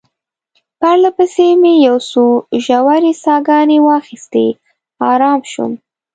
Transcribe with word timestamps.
پرله 0.79 1.09
پسې 1.17 1.47
مې 1.61 1.73
یو 1.87 1.97
څو 2.09 2.23
ژورې 2.65 3.11
ساه 3.23 3.39
ګانې 3.47 3.79
واخیستې، 3.87 4.45
آرام 5.11 5.39
شوم. 5.51 5.71